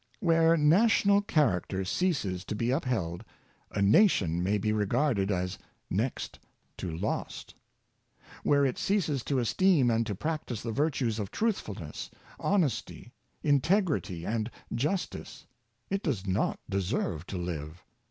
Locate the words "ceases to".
1.85-2.55, 8.79-9.37